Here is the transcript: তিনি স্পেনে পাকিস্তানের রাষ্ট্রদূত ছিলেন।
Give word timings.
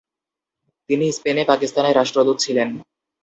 তিনি 0.89 1.05
স্পেনে 1.11 1.43
পাকিস্তানের 1.45 1.97
রাষ্ট্রদূত 1.97 2.37
ছিলেন। 2.39 2.69